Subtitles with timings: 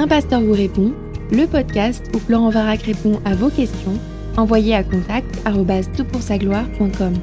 [0.00, 0.92] Un pasteur vous répond,
[1.32, 3.98] le podcast où Florent Varac répond à vos questions,
[4.36, 5.26] envoyez à contact
[6.38, 7.14] gloire.com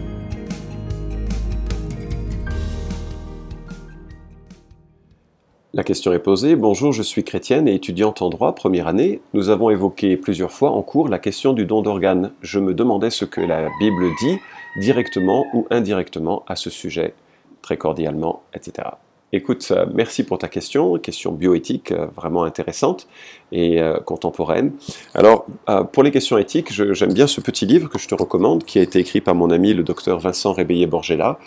[5.73, 6.57] La question est posée.
[6.57, 9.21] Bonjour, je suis chrétienne et étudiante en droit, première année.
[9.33, 12.33] Nous avons évoqué plusieurs fois en cours la question du don d'organes.
[12.41, 14.37] Je me demandais ce que la Bible dit,
[14.81, 17.13] directement ou indirectement, à ce sujet,
[17.61, 18.89] très cordialement, etc.
[19.35, 23.05] Écoute, euh, merci pour ta question, question bioéthique euh, vraiment intéressante
[23.51, 24.71] et euh, contemporaine.
[25.13, 25.45] Alors,
[25.91, 28.81] pour les questions éthiques, j'aime bien ce petit livre que je te recommande, qui a
[28.81, 31.37] été écrit par mon ami le docteur Vincent Rébeillé-Borgella.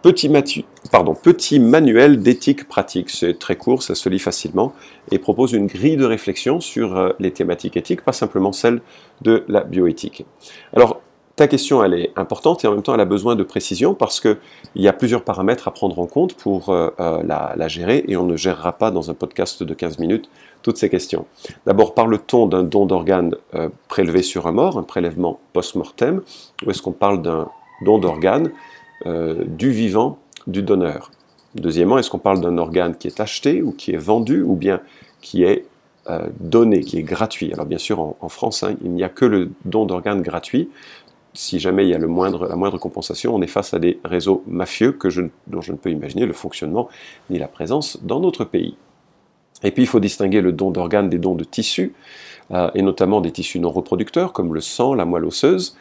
[0.00, 4.72] Petit, petit manuel d'éthique pratique, c'est très court, ça se lit facilement,
[5.10, 8.80] et propose une grille de réflexion sur les thématiques éthiques, pas simplement celle
[9.22, 10.24] de la bioéthique.
[10.74, 11.00] Alors,
[11.36, 14.20] ta question, elle est importante et en même temps, elle a besoin de précision parce
[14.20, 14.36] qu'il
[14.76, 18.24] y a plusieurs paramètres à prendre en compte pour euh, euh, la, gérer et on
[18.24, 20.30] ne gérera pas dans un podcast de 15 minutes
[20.62, 21.26] toutes ces questions.
[21.66, 26.22] D'abord, parle-t-on d'un don d'organes euh, prélevé sur un mort, un prélèvement post-mortem,
[26.64, 27.48] ou est-ce qu'on parle d'un
[27.84, 28.50] don d'organes
[29.04, 31.10] du vivant du donneur?
[31.56, 34.80] Deuxièmement, est-ce qu'on parle d'un organe qui est acheté ou qui est vendu ou bien
[35.20, 35.66] qui est
[36.40, 37.52] donné, qui est gratuit?
[37.52, 40.70] Alors bien sûr, en, France, hein, il n'y a que le don d'organes gratuit
[41.34, 44.96] si jamais il y a la moindre compensation, on est face à des réseaux mafieux
[45.48, 46.88] dont je ne peux imaginer le fonctionnement
[47.28, 48.76] ni la présence dans notre pays.
[49.64, 51.94] Et puis il faut distinguer le don d'organes des dons de tissus,
[52.52, 55.76] euh, et notamment des tissus non reproducteurs comme le sang, la moelle osseuse.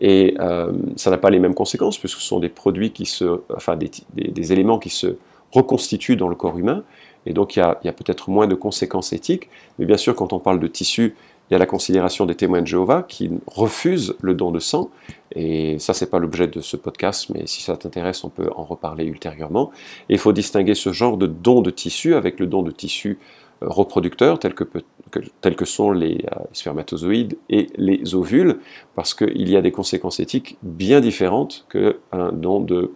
[0.00, 3.40] Et euh, ça n'a pas les mêmes conséquences puisque ce sont des produits qui se,
[3.54, 5.16] enfin des, éléments qui se
[5.52, 6.84] reconstituent dans le corps humain.
[7.26, 9.48] Et donc il y a peut-être moins de conséquences éthiques.
[9.78, 11.16] Mais bien sûr, quand on parle de tissus,
[11.50, 14.90] il y a la considération des témoins de Jéhovah qui refusent le don de sang,
[15.34, 18.64] et ça c'est pas l'objet de ce podcast, mais si ça t'intéresse, on peut en
[18.64, 19.70] reparler ultérieurement.
[20.08, 23.18] Et il faut distinguer ce genre de don de tissu avec le don de tissu
[23.62, 28.58] euh, reproducteur, tel que, que sont les euh, spermatozoïdes et les ovules,
[28.94, 32.92] parce qu'il y a des conséquences éthiques bien différentes qu'un don de,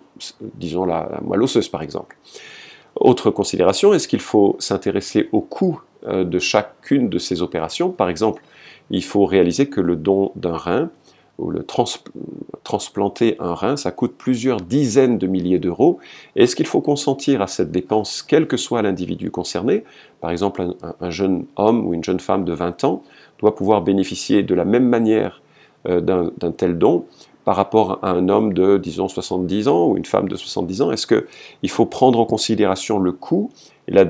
[0.55, 2.17] disons, la, la moelle osseuse par exemple.
[2.97, 7.91] Autre considération, est-ce qu'il faut s'intéresser au coût de chacune de ces opérations.
[7.91, 8.43] Par exemple,
[8.91, 10.91] il faut réaliser que le don d'un rein
[11.39, 11.65] ou le
[12.63, 15.99] transplanter un rein, ça coûte plusieurs dizaines de milliers d'euros.
[16.37, 19.83] Est-ce qu'il faut consentir à cette dépense, quel que soit l'individu concerné?
[20.21, 23.03] Par exemple, un, jeune homme ou une jeune femme de 20 ans
[23.39, 25.43] doit pouvoir bénéficier de la même manière
[25.89, 27.07] euh, d'un tel don
[27.45, 30.93] par rapport à un homme de, disons, 70 ans ou une femme de 70 ans
[30.93, 33.51] Est-ce qu'il faut prendre en considération le coût
[33.89, 34.05] et la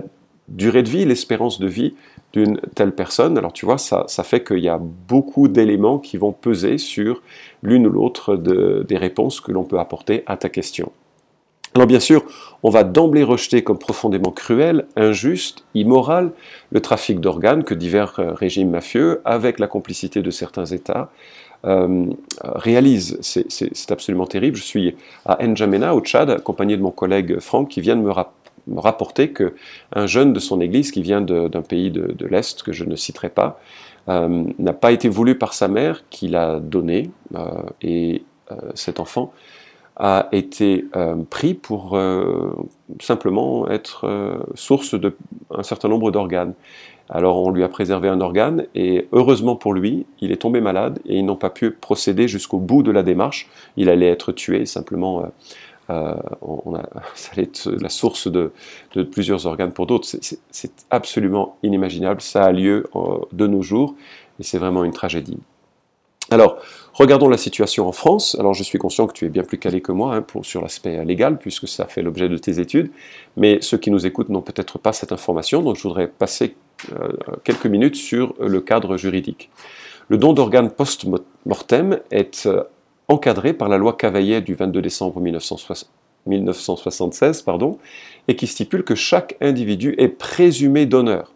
[0.53, 1.95] durée de vie, l'espérance de vie
[2.33, 3.37] d'une telle personne.
[3.37, 7.23] Alors tu vois, ça, fait qu'il y a beaucoup d'éléments qui vont peser sur
[7.63, 10.93] l'une ou l'autre des réponses que l'on peut apporter à ta question.
[11.75, 12.23] Alors bien sûr,
[12.63, 16.33] on va d'emblée rejeter comme profondément cruel, injuste, immoral
[16.71, 21.11] le trafic d'organes que divers euh, régimes mafieux, avec la complicité de certains États,
[21.65, 22.07] euh,
[22.43, 23.19] réalisent.
[23.23, 24.57] C'est absolument terrible.
[24.57, 28.11] Je suis à N'Djamena, au Tchad, accompagné de mon collègue Franck, qui vient de me
[28.11, 32.73] rappeler me rapporter qu'un jeune de son église qui vient d'un pays de, l'Est, que
[32.73, 33.61] je ne citerai pas,
[34.09, 37.47] euh, n'a pas été voulu par sa mère, qui l'a donné, euh,
[37.83, 39.33] et euh, cet enfant
[39.97, 40.87] a été
[41.29, 41.99] pris pour
[42.99, 46.55] simplement être source d'un certain nombre d'organes.
[47.11, 50.99] Alors on lui a préservé un organe et heureusement pour lui, il est tombé malade
[51.05, 53.51] et ils n'ont pas pu procéder jusqu'au bout de la démarche.
[53.77, 55.31] Il allait être tué simplement
[55.91, 58.53] euh, on a, ça allait être la source de,
[59.11, 60.09] plusieurs organes pour d'autres.
[60.51, 62.21] C'est absolument inimaginable.
[62.21, 63.95] Ça a lieu euh, de nos jours
[64.41, 65.39] et c'est vraiment une tragédie.
[66.31, 66.57] Alors,
[66.95, 68.37] regardons la situation en France.
[68.39, 70.63] Alors, je suis conscient que tu es bien plus calé que moi hein, pour, sur
[70.63, 72.91] l'aspect légal, puisque ça fait l'objet de tes études,
[73.37, 76.55] mais ceux qui nous écoutent n'ont peut-être pas cette information, donc je voudrais passer
[76.93, 77.13] euh,
[77.45, 79.51] quelques minutes sur le cadre juridique.
[80.09, 82.49] Le don d'organes post-mortem est
[83.09, 87.79] encadré par la loi Cavaillet du 22 décembre 1976 pardon,
[88.29, 91.33] et qui stipule que chaque individu est présumé donneur.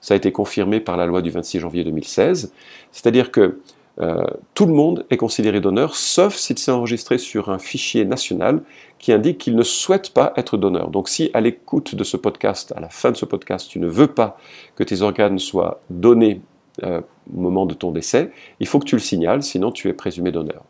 [0.00, 2.52] Ça a été confirmé par la loi du 26 janvier 2016,
[2.92, 3.60] c'est-à-dire que
[4.00, 4.24] euh,
[4.54, 8.62] tout le monde est considéré donneur, sauf s'il s'est enregistré sur un fichier national
[8.98, 10.88] qui indique qu'il ne souhaite pas être donneur.
[10.88, 13.88] Donc si à l'écoute de ce podcast, à la fin de ce podcast, tu ne
[13.88, 14.38] veux pas
[14.76, 16.40] que tes organes soient donnés
[16.82, 17.02] euh,
[17.36, 20.32] au moment de ton décès, il faut que tu le signales, sinon tu es présumé
[20.32, 20.64] donneur.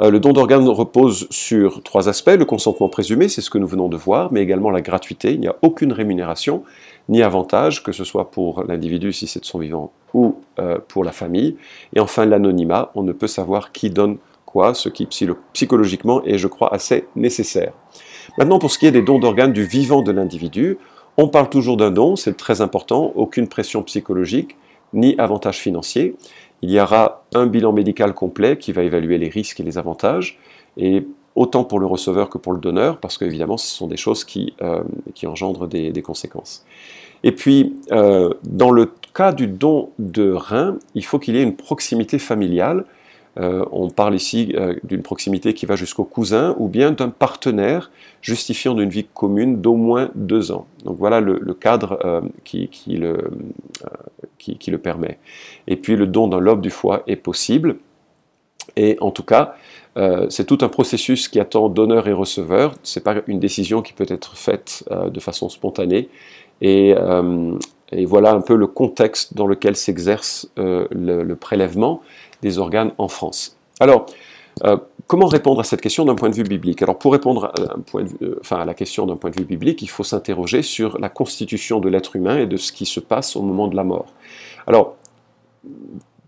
[0.00, 2.36] Euh, le don d'organes repose sur trois aspects.
[2.38, 5.32] Le consentement présumé, c'est ce que nous venons de voir, mais également la gratuité.
[5.32, 6.62] Il n'y a aucune rémunération
[7.08, 11.04] ni avantage, que ce soit pour l'individu si c'est de son vivant ou euh, pour
[11.04, 11.56] la famille.
[11.94, 15.08] Et enfin, l'anonymat, on ne peut savoir qui donne quoi, ce qui
[15.52, 17.72] psychologiquement est, je crois, assez nécessaire.
[18.38, 20.78] Maintenant, pour ce qui est des dons d'organes du vivant de l'individu,
[21.18, 24.56] On parle toujours d'un don, c'est très important, aucune pression psychologique
[24.92, 26.14] ni avantage financier.
[26.62, 30.38] Il y aura un bilan médical complet qui va évaluer les risques et les avantages,
[30.76, 34.24] et autant pour le receveur que pour le donneur, parce qu'évidemment, ce sont des choses
[34.24, 34.82] qui, euh,
[35.24, 36.64] engendrent des, conséquences.
[37.22, 41.42] Et puis, euh, dans le cas du don de rein, il faut qu'il y ait
[41.42, 42.84] une proximité familiale.
[43.38, 44.54] Euh, on parle ici
[44.84, 47.90] d'une proximité qui va jusqu'au cousin ou bien d'un partenaire
[48.22, 50.66] justifiant d'une vie commune d'au moins deux ans.
[50.84, 55.18] Donc voilà le, cadre qui, qui, le, permet.
[55.66, 57.76] Et puis le don d'un lobe du foie est possible.
[58.76, 59.54] Et en tout cas,
[59.96, 62.74] euh, c'est tout un processus qui attend donneur et receveur.
[62.82, 66.08] Ce n'est pas une décision qui peut être faite euh, de façon spontanée.
[66.62, 67.58] Euh,
[67.92, 72.02] et, voilà un peu le contexte dans lequel s'exerce le, prélèvement
[72.42, 73.56] des organes en France.
[73.80, 74.06] Alors,
[75.06, 76.82] comment répondre à cette question d'un point de vue biblique?
[76.82, 77.52] Alors, pour répondre
[78.50, 81.80] à, à la question d'un point de vue biblique, il faut s'interroger sur la constitution
[81.80, 84.06] de l'être humain et de ce qui se passe au moment de la mort.
[84.66, 84.96] Alors,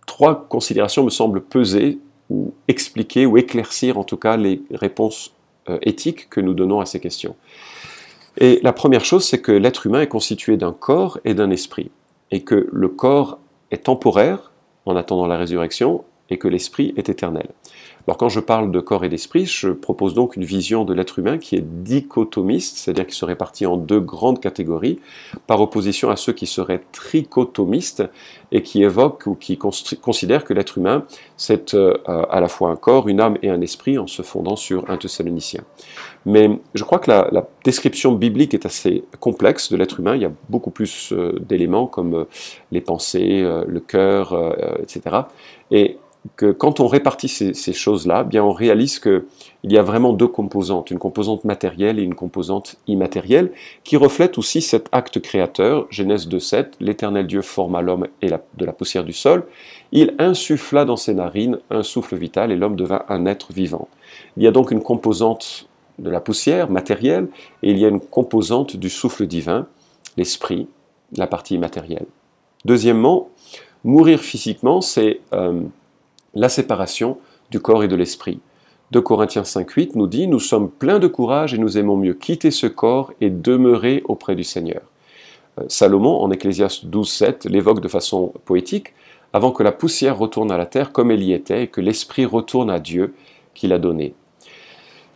[0.06, 1.99] trois considérations me semblent peser
[2.31, 5.32] ou expliquer ou éclaircir en tout cas les réponses
[5.70, 7.37] euh, éthiques que nous donnons à ces questions.
[8.38, 11.90] Et la première chose, c'est que l'être humain est constitué d'un corps et d'un esprit,
[12.31, 13.38] et que le corps
[13.70, 14.52] est temporaire
[14.87, 17.49] en attendant la résurrection, et que l'esprit est éternel.
[18.08, 21.19] Alors quand je parle de corps et d'esprit, je propose donc une vision de l'être
[21.19, 24.99] humain qui est dichotomiste, c'est-à-dire qui se répartit en deux grandes catégories,
[25.46, 28.05] par opposition à ceux qui seraient trichotomistes
[28.50, 31.05] et qui évoquent ou qui considèrent que l'être humain,
[31.37, 34.56] c'est euh, à la fois un corps, une âme et un esprit en se fondant
[34.56, 35.60] sur un Thessalonicien.
[36.25, 40.16] Mais je crois que la, description biblique est assez complexe de l'être humain.
[40.16, 42.25] Il y a beaucoup plus euh, d'éléments comme euh,
[42.72, 45.02] les pensées, le cœur, etc.
[45.70, 45.99] Et
[46.36, 49.22] quand on répartit ces, choses-là, bien on réalise qu'il
[49.64, 53.52] y a vraiment deux composantes, une composante matérielle et une composante immatérielle,
[53.84, 59.04] qui reflètent aussi cet acte créateur, Genèse 2.7, l'Éternel Dieu forma l'homme de la poussière
[59.04, 59.46] du sol,
[59.92, 63.88] il insuffla dans ses narines un souffle vital et l'homme devint un être vivant.
[64.36, 67.28] Il y a donc une composante de la poussière matérielle
[67.62, 69.66] et il y a une composante du souffle divin,
[70.16, 70.69] l'esprit,
[71.16, 72.06] la partie immatérielle.
[72.64, 73.28] Deuxièmement,
[73.84, 75.20] mourir physiquement, c'est...
[75.32, 75.62] Euh,
[76.34, 77.19] la séparation
[77.50, 78.40] du corps et de l'esprit.
[78.92, 82.50] 2 Corinthiens 5.8 nous dit Nous sommes pleins de courage et nous aimons mieux quitter
[82.50, 84.80] ce corps et demeurer auprès du Seigneur.
[85.58, 88.94] Euh, Salomon, en Ecclésiaste 12.7, l'évoque de façon poétique
[89.32, 92.25] avant que la poussière retourne à la terre comme elle y était et que l'esprit
[92.25, 93.14] retourne à Dieu
[93.54, 94.14] qui l'a donné.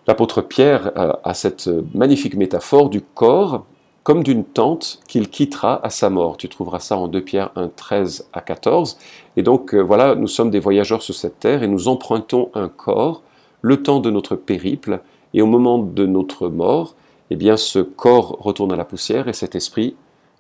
[0.07, 3.65] L'apôtre Pierre euh, a cette magnifique métaphore du corps
[4.03, 6.37] comme d'une tente qu'il quittera à sa mort.
[6.37, 8.99] Tu trouveras ça en 2 Pierre 1, 13 à 14.
[9.37, 12.69] Et donc euh, voilà, nous sommes des voyageurs sur cette terre et nous empruntons un
[12.69, 13.23] corps
[13.61, 15.01] le temps de notre périple
[15.35, 16.97] et au moment de notre mort,
[17.31, 19.95] eh bien ce corps retourne à la poussière et cet esprit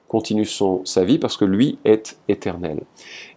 [0.08, 2.82] continue son, sa vie parce que lui est éternel.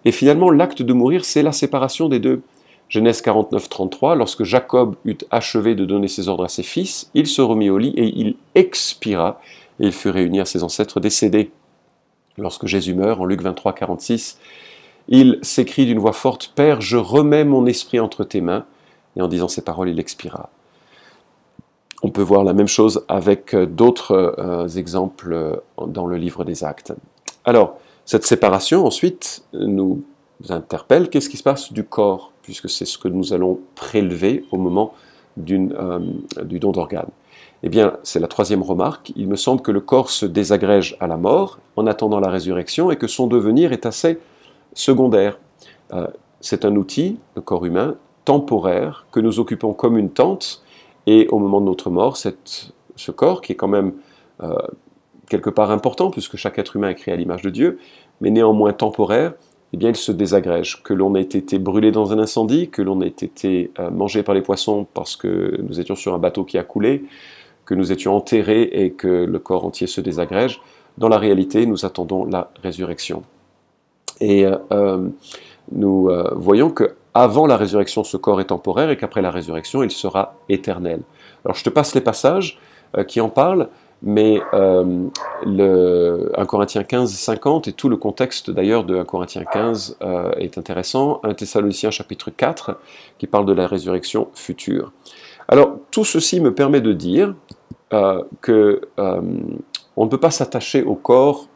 [0.04, 2.42] Et finalement, l'acte de mourir, c'est la séparation des deux.
[2.90, 7.28] Genèse 49, 33, lorsque Jacob eut achevé de donner ses ordres à ses fils, il
[7.28, 9.40] se remit au lit et il expira
[9.80, 11.52] il fut réuni à ses ancêtres décédés.
[12.38, 14.40] Lorsque Jésus meurt, en Luc 23, 46,
[15.08, 18.66] il s'écrit d'une voix forte, Père, je remets mon esprit entre tes mains,
[19.16, 20.50] et en disant ces paroles, il expira.
[22.04, 25.56] On peut voir la même chose avec d'autres euh, exemples euh,
[25.88, 26.94] dans le livre des actes.
[27.46, 30.04] Alors, cette séparation ensuite nous
[30.50, 34.58] interpelle, qu'est-ce qui se passe du corps, puisque c'est ce que nous allons prélever au
[34.58, 34.94] moment
[35.50, 36.00] euh,
[36.44, 37.10] du don d'organes
[37.66, 39.12] eh bien, c'est la troisième remarque.
[39.16, 42.92] Il me semble que le corps se désagrège à la mort en attendant la résurrection
[42.92, 44.20] et que son devenir est assez
[44.76, 45.40] secondaire.
[45.92, 46.06] Euh,
[46.42, 50.64] c'est un outil, le corps humain, temporaire, que nous occupons comme une tente
[51.08, 53.94] et au moment de notre mort, ce corps, qui est quand même
[54.44, 54.54] euh,
[55.28, 57.80] quelque part important, puisque chaque être humain est créé à l'image de Dieu,
[58.22, 59.34] mais néanmoins temporaire,
[59.74, 60.84] eh bien, il se désagrège.
[60.84, 64.36] Que l'on ait été brûlé dans un incendie, que l'on ait été euh, mangé par
[64.36, 67.06] les poissons parce que nous étions sur un bateau qui a coulé,
[67.66, 70.62] que nous étions enterrés et que le corps entier se désagrège.
[70.98, 73.24] Dans la réalité, nous attendons la résurrection.
[74.22, 75.10] Et euh, euh,
[75.72, 79.84] nous euh, voyons que avant la résurrection, ce corps est temporaire et qu'après la résurrection,
[79.84, 81.02] il sera éternel.
[81.44, 82.60] Alors je te passe les passages
[83.08, 83.70] qui en parlent,
[84.02, 89.98] mais le 1 Corinthiens 15, 50 et tout le contexte d'ailleurs de 1 Corinthiens 15
[90.38, 91.22] est intéressant.
[91.24, 92.78] 1 Thessaloniciens chapitre 4
[93.18, 94.92] qui parle de la résurrection future.
[95.48, 97.36] Alors tout ceci me permet de dire
[97.94, 99.22] euh, que euh,
[99.98, 101.48] ne peut pas s'attacher au corps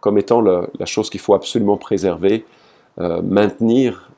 [0.00, 2.44] comme étant la, chose qu'il faut absolument préserver,
[3.00, 4.12] euh, maintenir,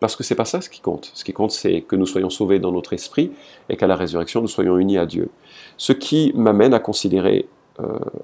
[0.00, 1.10] parce que c'est pas ça ce qui compte.
[1.12, 3.32] Ce qui compte, c'est que nous soyons sauvés dans notre esprit
[3.68, 5.28] et qu'à la résurrection, nous soyons unis à Dieu.
[5.76, 7.48] Ce qui m'amène à considérer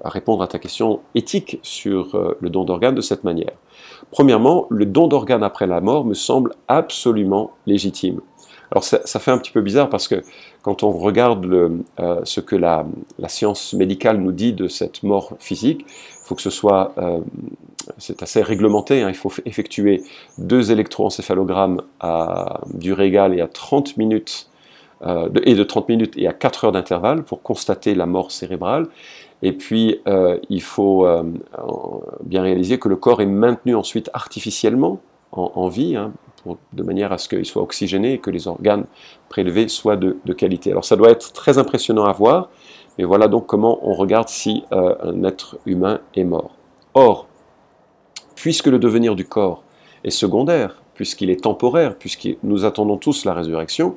[0.03, 3.51] à répondre à ta question éthique sur le don d'organes de cette manière.
[4.09, 8.21] Premièrement, le don d'organes après la mort me semble absolument légitime.
[8.71, 10.23] Alors ça, fait un petit peu bizarre parce que
[10.61, 12.85] quand on regarde euh, ce que la,
[13.27, 17.19] science médicale nous dit de cette mort physique, il faut que ce soit, euh,
[17.97, 19.09] c'est assez réglementé, hein.
[19.09, 20.03] il faut effectuer
[20.37, 24.49] deux électroencéphalogrammes à durée égale et à 30 minutes,
[25.01, 28.87] euh, et de 30 minutes et à 4 heures d'intervalle pour constater la mort cérébrale.
[29.43, 29.99] Et puis,
[30.51, 31.07] il faut
[32.23, 34.99] bien réaliser que le corps est maintenu ensuite artificiellement
[35.31, 36.11] en, vie, hein,
[36.73, 38.85] de manière à ce qu'il soit oxygéné et que les organes
[39.29, 40.71] prélevés soient de, qualité.
[40.71, 42.49] Alors ça doit être très impressionnant à voir,
[42.97, 46.51] mais voilà donc comment on regarde si euh, un être humain est mort.
[46.93, 47.27] Or,
[48.35, 49.63] puisque le devenir du corps
[50.03, 53.95] est secondaire, puisqu'il est temporaire, puisque nous attendons tous la résurrection,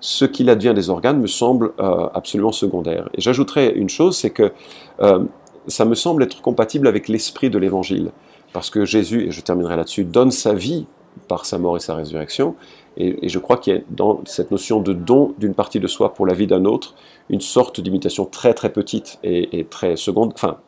[0.00, 3.08] ce qu'il advient des organes me semble euh, absolument secondaire.
[3.14, 4.52] Et j'ajouterais une chose, c'est que
[5.00, 5.24] euh,
[5.66, 8.10] ça me semble être compatible avec l'esprit de l'Évangile,
[8.52, 10.86] parce que Jésus, et je terminerai là-dessus, donne sa vie
[11.28, 12.54] par sa mort et sa résurrection.
[12.96, 16.14] Et, je crois qu'il y a dans cette notion de don d'une partie de soi
[16.14, 16.94] pour la vie d'un autre
[17.30, 20.58] une sorte d'imitation très très petite et, très seconde, enfin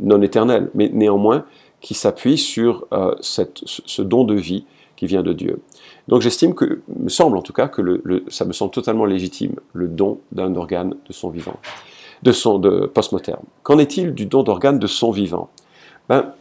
[0.00, 1.44] non éternelle, mais néanmoins
[1.80, 4.64] qui s'appuie sur euh, cette, ce don de vie
[4.96, 5.60] qui vient de Dieu.
[6.08, 9.54] Donc j'estime que, me semble en tout cas, que le, ça me semble totalement légitime,
[9.72, 11.56] le don d'un organe de son vivant,
[12.22, 13.36] de son de post-mortem.
[13.62, 15.50] Qu'en est-il du don d'organe de son vivant?
[16.08, 16.32] Ben,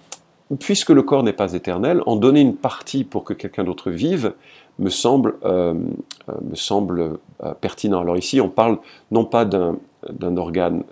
[0.60, 4.34] puisque le corps n'est pas éternel, en donner une partie pour que quelqu'un d'autre vive
[4.80, 5.74] me semble, euh,
[6.30, 7.14] euh,
[7.44, 8.00] euh, pertinent.
[8.00, 8.78] Alors ici, on parle
[9.12, 10.84] non pas d'un organe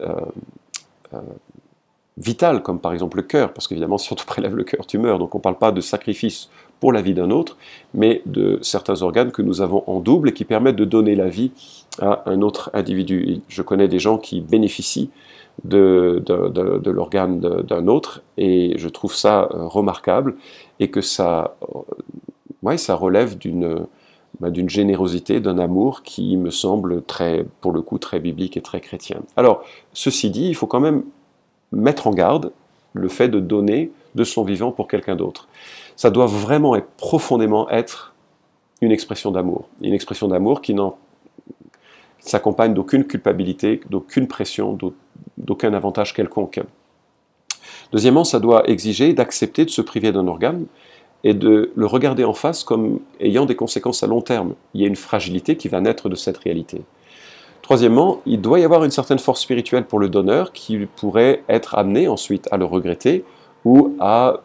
[2.18, 4.98] vital, comme par exemple le cœur, parce qu'évidemment, si on te prélève le cœur, tu
[4.98, 5.20] meurs.
[5.20, 7.58] Donc on ne parle pas de sacrifice pour la vie d'un autre,
[7.94, 11.30] mais de certains organes que nous avons en double et qui permettent de donner la
[11.30, 11.52] vie
[12.02, 13.42] à un autre individu.
[13.48, 15.10] je connais des gens qui bénéficient
[15.64, 20.36] de, de, l'organe d'un autre, et je trouve ça euh, remarquable,
[20.80, 21.80] et que ça, euh,
[22.62, 23.86] ouais, ça relève d'une
[24.42, 28.62] bah, d'une générosité, d'un amour qui me semble très, pour le coup, très biblique et
[28.62, 29.22] très chrétien.
[29.38, 31.04] Alors, ceci dit, il faut quand même
[31.72, 32.52] mettre en garde
[32.94, 35.48] le fait de donner de son vivant pour quelqu'un d'autre.
[35.96, 38.14] Ça doit vraiment et profondément être
[38.82, 39.68] une expression d'amour.
[39.82, 40.98] Une expression d'amour qui n'en
[42.20, 44.74] s'accompagne d'aucune culpabilité, d'aucune pression,
[45.38, 46.62] d'aucun avantage quelconque.
[47.92, 50.66] Deuxièmement, ça doit exiger d'accepter de se priver d'un organe
[51.24, 54.54] et de le regarder en face comme ayant des conséquences à long terme.
[54.74, 56.82] Il y a une fragilité qui va naître de cette réalité.
[57.62, 61.76] Troisièmement, il doit y avoir une certaine force spirituelle pour le donneur qui pourrait être
[61.76, 63.26] amené ensuite à le regretter
[63.64, 64.42] ou à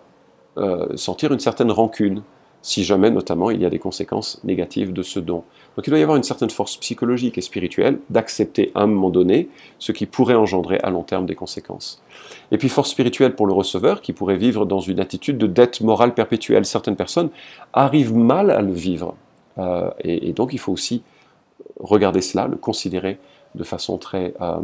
[0.57, 2.23] euh, sentir une certaine rancune
[2.63, 5.45] si jamais notamment il y a des conséquences négatives de ce don.
[5.77, 9.11] Donc il doit y avoir une certaine force psychologique et spirituelle d'accepter à un moment
[9.11, 9.49] donné
[9.79, 12.03] ce qui pourrait engendrer à long terme des conséquences.
[12.53, 15.81] Et puis force spirituelle pour le receveur qui pourrait vivre dans une attitude de dette
[15.81, 16.65] morale perpétuelle.
[16.65, 17.31] Certaines personnes
[17.73, 19.15] arrivent mal à le vivre.
[19.59, 21.03] Euh, et, donc il faut aussi
[21.79, 23.19] regarder cela, le considérer
[23.55, 24.59] de façon très, euh,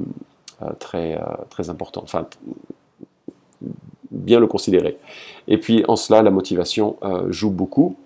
[0.62, 2.14] euh, très, très importante.
[4.26, 4.98] Bien le considérer.
[5.48, 7.96] Et puis en cela, la motivation euh, joue beaucoup.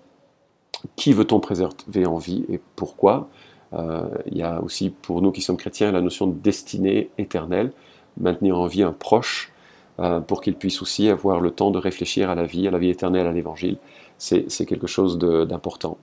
[0.96, 3.28] Qui veut-on préserver en vie et pourquoi?
[3.74, 7.72] Euh, Il y a aussi pour nous qui sommes chrétiens la notion de destinée éternelle,
[8.18, 9.52] maintenir en vie un proche
[9.98, 12.78] euh, pour qu'il puisse aussi avoir le temps de réfléchir à la vie, à la
[12.78, 13.78] vie éternelle, à l'évangile.
[14.18, 15.96] C'est quelque chose d'important.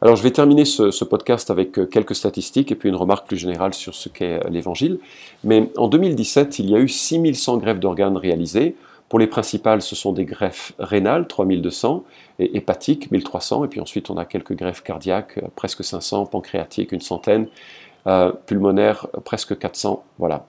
[0.00, 3.36] Alors je vais terminer ce, ce, podcast avec quelques statistiques et puis une remarque plus
[3.36, 5.00] générale sur ce qu'est l'évangile.
[5.42, 8.76] Mais en 2017, il y a eu 6100 greffes d'organes réalisées.
[9.08, 12.04] Pour les principales, ce sont des greffes rénales, 3200,
[12.38, 16.92] et hépatiques, 1300, et puis ensuite on a quelques greffes cardiaques, euh, presque 500, pancréatiques,
[16.92, 17.48] une centaine,
[18.06, 20.46] euh, pulmonaires, euh, presque 400, voilà.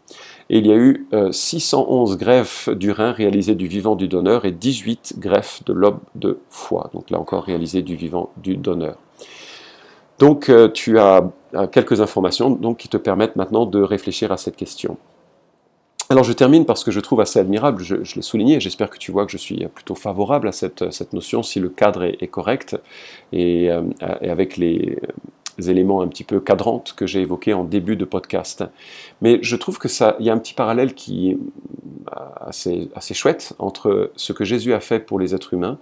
[0.49, 4.51] Et il y a eu 611 greffes du rein réalisées du vivant du donneur et
[4.51, 8.97] 18 greffes de lobe de foie, donc là encore réalisées du vivant du donneur.
[10.17, 11.29] Donc tu as
[11.71, 14.97] quelques informations donc, qui te permettent maintenant de réfléchir à cette question.
[16.11, 19.11] Alors je termine parce que je trouve assez admirable, je, l'ai souligné, j'espère que tu
[19.11, 22.75] vois que je suis plutôt favorable à cette, notion si le cadre est, correct
[23.31, 24.97] et, euh, avec les
[25.59, 28.63] éléments un petit peu cadrants que j'ai évoqués en début de podcast.
[29.21, 31.37] Mais je trouve que ça, y a un petit parallèle qui est
[32.95, 35.77] assez chouette entre ce que Jésus a fait pour les êtres humains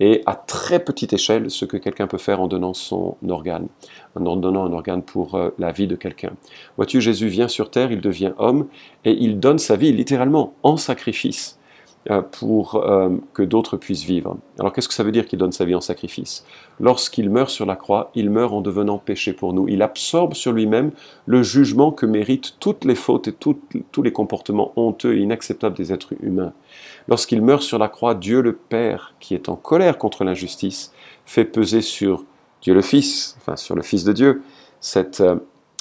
[0.00, 3.68] et à très petite échelle ce que quelqu'un peut faire en donnant son organe,
[4.14, 6.32] en donnant un organe pour euh, la vie de quelqu'un.
[6.76, 8.68] Vois-tu, Jésus vient sur terre, il devient homme
[9.04, 11.58] et il donne sa vie littéralement en sacrifice
[12.10, 14.38] euh, pour euh, que d'autres puissent vivre.
[14.58, 16.46] Alors qu'est-ce que ça veut dire qu'il donne sa vie en sacrifice?
[16.78, 19.68] Lorsqu'il meurt sur la croix, il meurt en devenant péché pour nous.
[19.68, 20.92] Il absorbe sur lui-même
[21.26, 25.92] le jugement que méritent toutes les fautes et tous les comportements honteux et inacceptables des
[25.92, 26.52] êtres humains.
[27.08, 30.92] Lorsqu'il meurt sur la croix, Dieu le Père, qui est en colère contre l'injustice,
[31.24, 32.24] fait peser sur
[32.62, 34.42] Dieu le Fils, enfin sur le Fils de Dieu,
[34.80, 35.22] cette,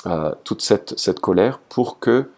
[0.06, 2.30] euh, toute cette, cette colère pour que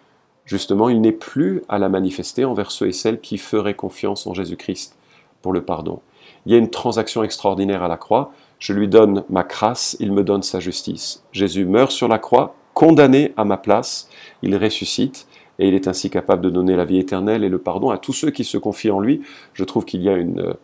[0.46, 4.34] justement, il n'est plus à la manifester envers ceux et celles qui feraient confiance en
[4.34, 4.98] Jésus-Christ
[5.44, 6.02] pour le pardon.
[6.46, 8.32] Il y a une transaction extraordinaire à la croix.
[8.58, 11.24] Je lui donne ma crasse, il me donne sa justice.
[11.32, 14.10] Jésus meurt sur la croix, condamné à ma place,
[14.42, 15.28] il ressuscite
[15.60, 18.14] et il est ainsi capable de donner la vie éternelle et le pardon à tous
[18.14, 19.22] ceux qui se confient en lui.
[19.54, 20.56] Je trouve qu'il y a une,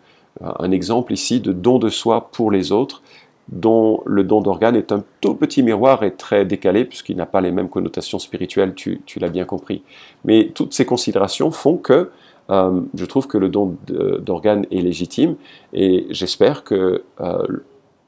[0.42, 3.02] un exemple ici de don de soi pour les autres
[3.48, 7.42] dont le don d'organe est un tout petit miroir et très décalé, puisqu'il n'a pas
[7.42, 9.84] les mêmes connotations spirituelles, tu, l'as bien compris.
[10.24, 12.10] Mais toutes ces considérations font que
[12.50, 15.36] euh, je trouve que le don d'organe est légitime,
[15.74, 17.48] et j'espère que euh,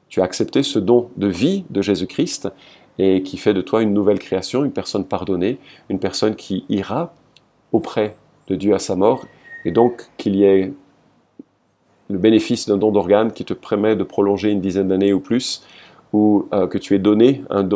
[0.08, 2.48] tu as accepté ce don de vie de Jésus-Christ,
[2.98, 7.14] et qui fait de toi une nouvelle création, une personne pardonnée, une personne qui ira
[7.72, 8.16] auprès
[8.48, 9.24] de Dieu à sa mort,
[9.64, 10.72] et donc qu'il y ait
[12.10, 15.62] le bénéfice d'un don d'organe qui te permet de prolonger une dizaine d'années ou plus,
[16.12, 17.70] ou euh, que tu aies donné un,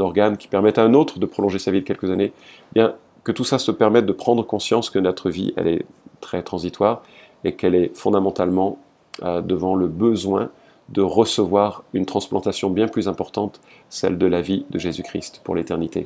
[0.00, 2.94] organe qui permette à un autre de prolonger sa vie de quelques années, eh bien
[3.24, 5.84] que tout ça se permette de prendre conscience que notre vie, elle est
[6.20, 7.02] très transitoire
[7.44, 8.78] et qu'elle est fondamentalement
[9.22, 10.50] euh, devant le besoin
[10.88, 16.04] de recevoir une transplantation bien plus importante, celle de la vie de Jésus-Christ pour l'éternité.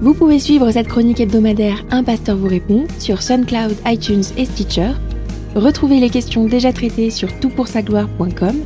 [0.00, 4.92] Vous pouvez suivre cette chronique hebdomadaire Un pasteur vous répond sur SoundCloud, iTunes et Stitcher
[5.54, 8.56] Retrouvez les questions déjà traitées sur toutpoursagloire.com.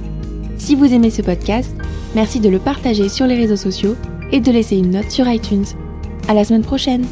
[0.57, 1.75] Si vous aimez ce podcast,
[2.15, 3.97] merci de le partager sur les réseaux sociaux
[4.31, 5.67] et de laisser une note sur iTunes.
[6.29, 7.05] À la semaine prochaine!